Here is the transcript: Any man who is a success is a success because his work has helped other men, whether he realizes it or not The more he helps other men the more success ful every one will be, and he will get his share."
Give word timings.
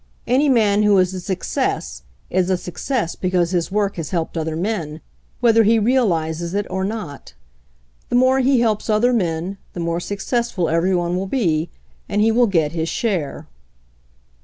Any 0.25 0.49
man 0.49 0.81
who 0.81 0.97
is 0.97 1.13
a 1.13 1.19
success 1.19 2.01
is 2.31 2.49
a 2.49 2.57
success 2.57 3.13
because 3.13 3.51
his 3.51 3.71
work 3.71 3.97
has 3.97 4.09
helped 4.09 4.35
other 4.35 4.55
men, 4.55 4.99
whether 5.41 5.61
he 5.63 5.77
realizes 5.77 6.55
it 6.55 6.65
or 6.71 6.83
not 6.83 7.35
The 8.09 8.15
more 8.15 8.39
he 8.39 8.61
helps 8.61 8.89
other 8.89 9.13
men 9.13 9.59
the 9.73 9.79
more 9.79 9.99
success 9.99 10.49
ful 10.49 10.69
every 10.69 10.95
one 10.95 11.17
will 11.17 11.27
be, 11.27 11.69
and 12.09 12.19
he 12.19 12.31
will 12.31 12.47
get 12.47 12.71
his 12.71 12.89
share." 12.89 13.45